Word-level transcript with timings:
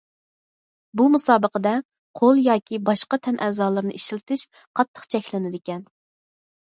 بۇ 0.99 1.05
مۇسابىقىدە 1.15 1.73
قول 2.21 2.41
ياكى 2.45 2.79
باشقا 2.87 3.19
تەن 3.27 3.37
ئەزالىرىنى 3.49 3.93
ئىشلىتىش 3.99 4.47
قاتتىق 4.81 5.05
چەكلىنىدىكەن. 5.15 5.85